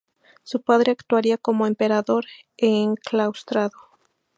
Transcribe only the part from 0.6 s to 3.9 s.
padre actuaría como Emperador Enclaustrado.